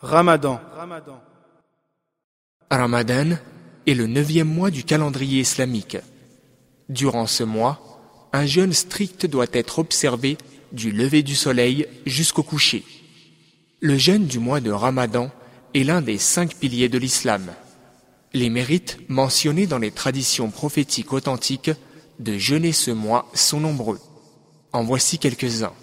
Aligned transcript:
Ramadan. 0.00 0.58
Ramadan 2.70 3.36
est 3.86 3.92
le 3.92 4.06
neuvième 4.06 4.48
mois 4.48 4.70
du 4.70 4.82
calendrier 4.82 5.40
islamique. 5.40 5.98
Durant 6.88 7.26
ce 7.26 7.44
mois, 7.44 8.00
un 8.32 8.46
jeûne 8.46 8.72
strict 8.72 9.26
doit 9.26 9.46
être 9.52 9.78
observé 9.78 10.38
du 10.72 10.90
lever 10.90 11.22
du 11.22 11.34
soleil 11.34 11.86
jusqu'au 12.06 12.42
coucher. 12.42 12.82
Le 13.80 13.98
jeûne 13.98 14.26
du 14.26 14.38
mois 14.38 14.60
de 14.60 14.70
Ramadan 14.70 15.30
est 15.74 15.84
l'un 15.84 16.00
des 16.00 16.16
cinq 16.16 16.54
piliers 16.54 16.88
de 16.88 16.96
l'islam. 16.96 17.50
Les 18.32 18.48
mérites 18.48 18.98
mentionnés 19.08 19.66
dans 19.66 19.78
les 19.78 19.90
traditions 19.90 20.50
prophétiques 20.50 21.12
authentiques 21.12 21.72
de 22.20 22.38
jeûner 22.38 22.72
ce 22.72 22.90
mois 22.90 23.28
sont 23.34 23.60
nombreux. 23.60 24.00
En 24.72 24.82
voici 24.82 25.18
quelques-uns. 25.18 25.74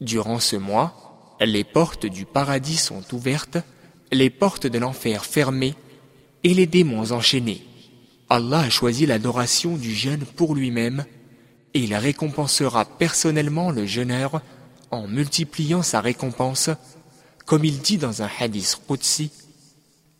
Durant 0.00 0.38
ce 0.38 0.54
mois, 0.54 1.07
les 1.40 1.64
portes 1.64 2.06
du 2.06 2.24
paradis 2.24 2.76
sont 2.76 3.02
ouvertes, 3.14 3.58
les 4.12 4.30
portes 4.30 4.66
de 4.66 4.78
l'enfer 4.78 5.24
fermées 5.24 5.74
et 6.44 6.54
les 6.54 6.66
démons 6.66 7.12
enchaînés. 7.12 7.62
Allah 8.28 8.60
a 8.60 8.70
choisi 8.70 9.06
l'adoration 9.06 9.76
du 9.76 9.94
jeûne 9.94 10.24
pour 10.36 10.54
lui-même 10.54 11.04
et 11.74 11.80
il 11.80 11.94
récompensera 11.94 12.84
personnellement 12.84 13.70
le 13.70 13.86
jeûneur 13.86 14.42
en 14.90 15.06
multipliant 15.06 15.82
sa 15.82 16.00
récompense, 16.00 16.70
comme 17.46 17.64
il 17.64 17.78
dit 17.78 17.98
dans 17.98 18.22
un 18.22 18.30
hadith 18.38 18.80
Qudsi, 18.88 19.30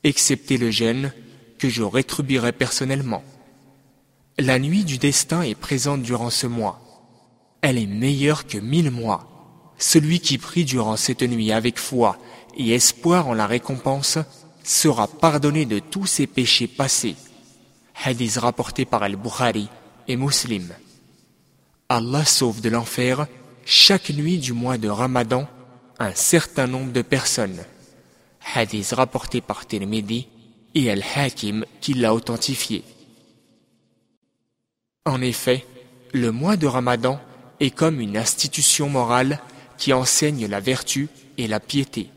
excepté 0.05 0.57
le 0.57 0.71
jeûne 0.71 1.13
que 1.59 1.69
je 1.69 1.83
rétribuerai 1.83 2.53
personnellement. 2.53 3.23
La 4.39 4.59
nuit 4.59 4.85
du 4.85 4.99
destin 4.99 5.43
est 5.43 5.57
présente 5.57 6.03
durant 6.03 6.31
ce 6.31 6.47
mois. 6.47 6.81
Elle 7.61 7.79
est 7.79 7.87
meilleure 7.87 8.47
que 8.47 8.59
mille 8.59 8.91
mois. 8.91 9.38
Celui 9.79 10.21
qui 10.21 10.39
prie 10.39 10.65
durant 10.65 10.97
cette 10.97 11.23
nuit 11.23 11.53
avec 11.53 11.79
foi 11.79 12.19
et 12.57 12.75
espoir 12.75 13.29
en 13.29 13.35
la 13.35 13.47
récompense 13.47 14.19
sera 14.65 15.07
pardonné 15.07 15.65
de 15.65 15.79
tous 15.79 16.07
ses 16.07 16.27
péchés 16.27 16.67
passés. 16.67 17.17
Hadith 18.05 18.37
rapporté 18.37 18.85
par 18.85 19.03
Al-Bukhari 19.03 19.69
et 20.09 20.17
Muslim. 20.17 20.69
Allah 21.89 22.25
sauve 22.25 22.61
de 22.61 22.69
l'enfer 22.69 23.27
chaque 23.65 24.11
nuit 24.11 24.39
du 24.39 24.53
mois 24.53 24.79
de 24.79 24.89
Ramadan 24.89 25.49
un 25.99 26.15
certain 26.15 26.67
nombre 26.67 26.93
de 26.93 27.03
personnes. 27.03 27.65
Hadith 28.55 28.93
rapporté 28.93 29.41
par 29.41 29.67
Tirmidhi 29.67 30.29
et 30.75 30.91
Al-Hakim 30.91 31.65
qui 31.81 31.95
l'a 31.95 32.15
authentifié. 32.15 32.85
En 35.07 35.21
effet, 35.23 35.67
le 36.13 36.31
mois 36.33 36.57
de 36.57 36.67
Ramadan 36.67 37.21
est 37.61 37.71
comme 37.71 38.01
une 38.01 38.17
institution 38.17 38.89
morale 38.89 39.41
qui 39.79 39.93
enseigne 39.93 40.47
la 40.47 40.61
vertu 40.61 41.09
et 41.39 41.47
la 41.47 41.61
piété. 41.61 42.11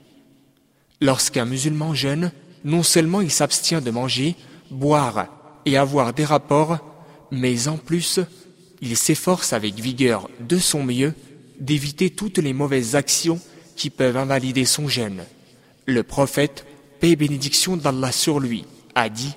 Lorsqu'un 0.99 1.45
musulman 1.45 1.93
jeûne, 1.93 2.31
non 2.63 2.83
seulement 2.83 3.21
il 3.21 3.31
s'abstient 3.31 3.81
de 3.81 3.91
manger, 3.91 4.35
boire 4.69 5.27
et 5.65 5.77
avoir 5.77 6.13
des 6.13 6.25
rapports, 6.25 6.79
mais 7.31 7.67
en 7.67 7.77
plus, 7.77 8.19
il 8.81 8.97
s'efforce 8.97 9.53
avec 9.53 9.75
vigueur 9.75 10.29
de 10.39 10.57
son 10.57 10.83
mieux 10.83 11.13
d'éviter 11.59 12.09
toutes 12.09 12.39
les 12.39 12.53
mauvaises 12.53 12.95
actions 12.95 13.39
qui 13.75 13.89
peuvent 13.89 14.17
invalider 14.17 14.65
son 14.65 14.87
jeûne. 14.87 15.23
Le 15.85 16.03
prophète, 16.03 16.65
paix 16.99 17.11
et 17.11 17.15
bénédiction 17.15 17.77
d'Allah 17.77 18.11
sur 18.11 18.39
lui, 18.39 18.65
a 18.95 19.09
dit 19.09 19.35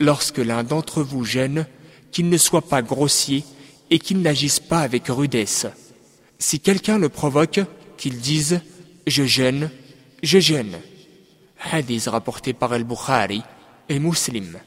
Lorsque 0.00 0.38
l'un 0.38 0.64
d'entre 0.64 1.02
vous 1.02 1.24
jeûne, 1.24 1.66
qu'il 2.10 2.28
ne 2.28 2.36
soit 2.36 2.68
pas 2.68 2.82
grossier 2.82 3.44
et 3.90 3.98
qu'il 3.98 4.22
n'agisse 4.22 4.60
pas 4.60 4.80
avec 4.80 5.08
rudesse. 5.08 5.66
Si 6.38 6.60
quelqu'un 6.60 6.98
le 6.98 7.08
provoque, 7.08 7.60
qu'il 7.96 8.18
dise 8.18 8.60
Je 9.06 9.24
gêne, 9.24 9.70
je 10.22 10.38
gêne. 10.38 10.78
Hadith 11.72 12.06
rapporté 12.06 12.52
par 12.52 12.72
Al-Bukhari 12.72 13.42
et 13.88 13.98
Muslim. 13.98 14.58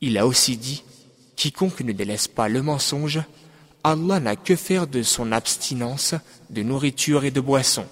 Il 0.00 0.16
a 0.18 0.26
aussi 0.26 0.56
dit 0.56 0.82
Quiconque 1.36 1.80
ne 1.80 1.92
délaisse 1.92 2.28
pas 2.28 2.48
le 2.48 2.62
mensonge, 2.62 3.20
Allah 3.82 4.20
n'a 4.20 4.36
que 4.36 4.56
faire 4.56 4.86
de 4.86 5.02
son 5.02 5.32
abstinence 5.32 6.14
de 6.50 6.62
nourriture 6.62 7.24
et 7.24 7.30
de 7.30 7.40
boisson. 7.40 7.86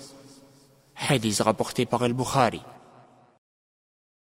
Hadith 0.97 1.41
rapporté 1.41 1.87
par 1.87 2.03
Al-Bukhari. 2.03 2.61